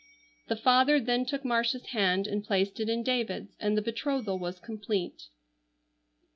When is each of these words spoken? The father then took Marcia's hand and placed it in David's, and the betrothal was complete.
The 0.47 0.55
father 0.55 0.99
then 0.99 1.27
took 1.27 1.45
Marcia's 1.45 1.85
hand 1.89 2.25
and 2.25 2.43
placed 2.43 2.79
it 2.79 2.89
in 2.89 3.03
David's, 3.03 3.55
and 3.59 3.77
the 3.77 3.83
betrothal 3.83 4.39
was 4.39 4.59
complete. 4.59 5.27